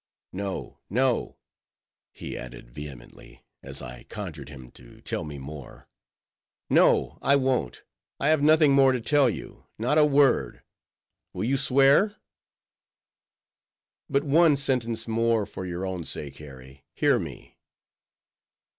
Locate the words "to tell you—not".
8.93-9.99